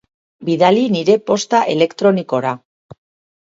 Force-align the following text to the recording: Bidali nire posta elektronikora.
Bidali 0.47 0.85
nire 0.95 1.17
posta 1.27 1.59
elektronikora. 1.75 2.55